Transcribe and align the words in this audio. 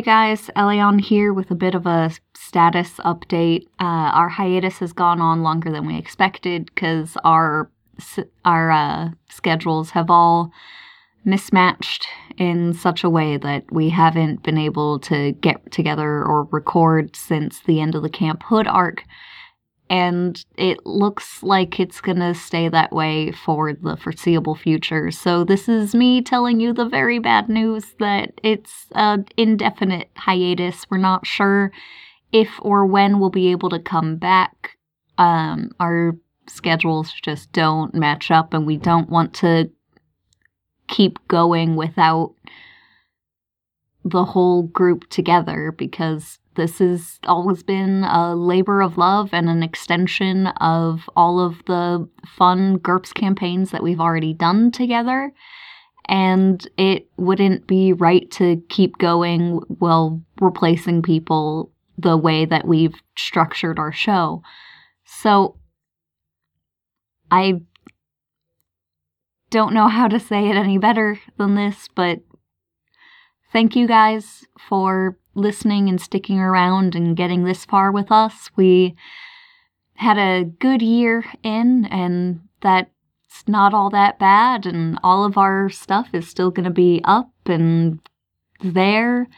Hey 0.00 0.04
guys, 0.04 0.48
Elion 0.56 0.98
here 0.98 1.34
with 1.34 1.50
a 1.50 1.54
bit 1.54 1.74
of 1.74 1.84
a 1.84 2.10
status 2.32 2.92
update. 3.00 3.66
Uh, 3.78 4.08
our 4.16 4.30
hiatus 4.30 4.78
has 4.78 4.94
gone 4.94 5.20
on 5.20 5.42
longer 5.42 5.70
than 5.70 5.86
we 5.86 5.98
expected 5.98 6.70
because 6.74 7.18
our 7.22 7.70
our 8.46 8.70
uh, 8.70 9.10
schedules 9.28 9.90
have 9.90 10.08
all 10.08 10.52
mismatched 11.26 12.08
in 12.38 12.72
such 12.72 13.04
a 13.04 13.10
way 13.10 13.36
that 13.36 13.70
we 13.70 13.90
haven't 13.90 14.42
been 14.42 14.56
able 14.56 14.98
to 15.00 15.32
get 15.32 15.70
together 15.70 16.24
or 16.24 16.44
record 16.44 17.14
since 17.14 17.60
the 17.60 17.78
end 17.78 17.94
of 17.94 18.02
the 18.02 18.08
Camp 18.08 18.42
Hood 18.44 18.66
arc. 18.66 19.04
And 19.90 20.42
it 20.56 20.86
looks 20.86 21.42
like 21.42 21.80
it's 21.80 22.00
gonna 22.00 22.34
stay 22.34 22.68
that 22.68 22.92
way 22.92 23.32
for 23.32 23.74
the 23.74 23.96
foreseeable 23.96 24.54
future. 24.54 25.10
So, 25.10 25.44
this 25.44 25.68
is 25.68 25.94
me 25.94 26.22
telling 26.22 26.60
you 26.60 26.72
the 26.72 26.88
very 26.88 27.18
bad 27.18 27.48
news 27.48 27.94
that 27.98 28.40
it's 28.42 28.86
an 28.92 29.26
indefinite 29.36 30.08
hiatus. 30.16 30.86
We're 30.88 30.98
not 30.98 31.26
sure 31.26 31.72
if 32.32 32.48
or 32.62 32.86
when 32.86 33.18
we'll 33.18 33.30
be 33.30 33.50
able 33.50 33.70
to 33.70 33.80
come 33.80 34.16
back. 34.16 34.76
Um, 35.18 35.72
our 35.80 36.16
schedules 36.48 37.12
just 37.12 37.52
don't 37.52 37.92
match 37.94 38.30
up, 38.30 38.54
and 38.54 38.66
we 38.66 38.76
don't 38.76 39.10
want 39.10 39.34
to 39.34 39.70
keep 40.88 41.18
going 41.28 41.76
without 41.76 42.34
the 44.04 44.24
whole 44.24 44.64
group 44.64 45.08
together 45.10 45.72
because 45.76 46.38
this 46.56 46.78
has 46.78 47.18
always 47.24 47.62
been 47.62 48.04
a 48.04 48.34
labor 48.34 48.82
of 48.82 48.98
love 48.98 49.30
and 49.32 49.48
an 49.48 49.62
extension 49.62 50.48
of 50.48 51.08
all 51.14 51.38
of 51.38 51.64
the 51.66 52.08
fun 52.26 52.78
GURPS 52.78 53.12
campaigns 53.12 53.70
that 53.70 53.82
we've 53.82 54.00
already 54.00 54.34
done 54.34 54.70
together. 54.70 55.32
And 56.08 56.66
it 56.76 57.08
wouldn't 57.16 57.68
be 57.68 57.92
right 57.92 58.28
to 58.32 58.62
keep 58.68 58.98
going 58.98 59.60
while 59.68 60.20
replacing 60.40 61.02
people 61.02 61.70
the 61.96 62.16
way 62.16 62.44
that 62.46 62.66
we've 62.66 62.94
structured 63.16 63.78
our 63.78 63.92
show. 63.92 64.42
So 65.04 65.56
I 67.30 67.60
don't 69.50 69.74
know 69.74 69.88
how 69.88 70.08
to 70.08 70.18
say 70.18 70.48
it 70.48 70.56
any 70.56 70.78
better 70.78 71.20
than 71.36 71.54
this, 71.54 71.88
but 71.94 72.20
thank 73.52 73.76
you 73.76 73.86
guys 73.86 74.46
for 74.68 75.16
listening 75.34 75.88
and 75.88 76.00
sticking 76.00 76.38
around 76.38 76.94
and 76.94 77.16
getting 77.16 77.44
this 77.44 77.64
far 77.64 77.92
with 77.92 78.10
us. 78.10 78.50
We 78.56 78.96
had 79.94 80.18
a 80.18 80.44
good 80.44 80.82
year 80.82 81.24
in, 81.42 81.84
and 81.86 82.40
that's 82.60 82.90
not 83.46 83.74
all 83.74 83.90
that 83.90 84.18
bad, 84.18 84.66
and 84.66 84.98
all 85.02 85.24
of 85.24 85.36
our 85.36 85.68
stuff 85.68 86.08
is 86.12 86.28
still 86.28 86.50
going 86.50 86.64
to 86.64 86.70
be 86.70 87.00
up 87.04 87.30
and 87.46 88.00
there. 88.62 89.28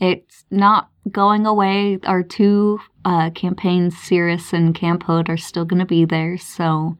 It's 0.00 0.44
not 0.50 0.90
going 1.10 1.46
away. 1.46 1.98
Our 2.04 2.22
two 2.22 2.80
uh, 3.04 3.30
campaigns, 3.30 3.96
Cirrus 3.96 4.52
and 4.52 4.74
Camp 4.74 5.04
Hood, 5.04 5.28
are 5.28 5.36
still 5.36 5.64
going 5.64 5.80
to 5.80 5.86
be 5.86 6.04
there, 6.04 6.36
so 6.36 6.98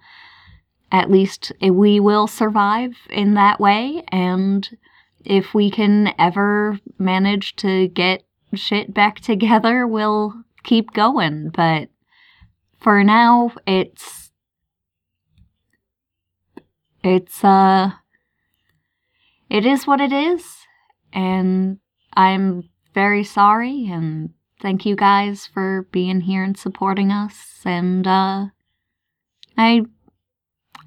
at 0.93 1.11
least 1.11 1.53
we 1.61 2.01
will 2.01 2.27
survive 2.27 2.95
in 3.11 3.35
that 3.35 3.61
way. 3.61 4.05
And 4.09 4.69
if 5.27 5.55
we 5.55 5.71
can 5.71 6.15
ever 6.19 6.79
manage 6.99 7.57
to 7.57 7.89
get 7.89 8.23
shit 8.55 8.95
back 8.95 9.21
together, 9.21 9.87
we'll 9.87 10.35
keep 10.65 10.93
going. 10.93 11.51
But 11.51 11.89
for 12.81 13.03
now, 13.05 13.53
it's. 13.67 14.31
It's, 17.03 17.45
uh. 17.45 17.91
It 19.49 19.65
is 19.65 19.87
what 19.87 20.01
it 20.01 20.13
is. 20.13 20.45
And 21.13 21.79
I'm 22.15 22.69
very 22.95 23.23
sorry. 23.23 23.87
And 23.89 24.31
thank 24.61 24.85
you 24.85 24.97
guys 24.97 25.47
for 25.47 25.87
being 25.93 26.23
here 26.23 26.43
and 26.43 26.57
supporting 26.57 27.13
us. 27.13 27.61
And, 27.65 28.07
uh. 28.07 28.47
I 29.59 29.83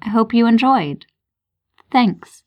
I 0.02 0.08
hope 0.08 0.32
you 0.32 0.46
enjoyed. 0.46 1.06
Thanks. 1.90 2.44